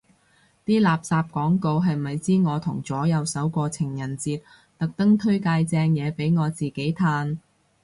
[0.65, 4.41] 啲垃圾廣告係咪知我同左右手過情人節，
[4.79, 7.37] 特登推介正嘢俾我自己嘆